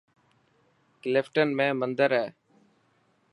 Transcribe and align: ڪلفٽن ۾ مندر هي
ڪلفٽن 1.01 1.47
۾ 1.59 1.65
مندر 1.81 2.09
هي 2.19 2.27